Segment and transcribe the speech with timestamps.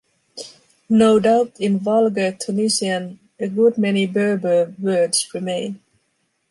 [0.89, 5.79] No doubt in vulgar Tunisian a good many Berber words remain.